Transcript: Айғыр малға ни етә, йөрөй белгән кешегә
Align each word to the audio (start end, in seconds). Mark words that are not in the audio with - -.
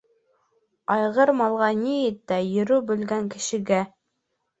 Айғыр 0.93 1.31
малға 1.41 1.67
ни 1.81 1.97
етә, 2.05 2.39
йөрөй 2.53 2.81
белгән 2.93 3.29
кешегә 3.35 3.83